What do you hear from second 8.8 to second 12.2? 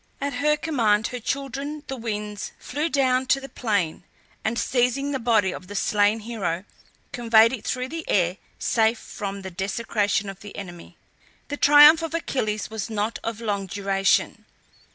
from the desecration of the enemy. The triumph of